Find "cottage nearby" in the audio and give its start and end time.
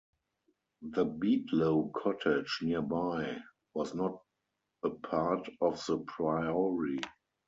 1.93-3.37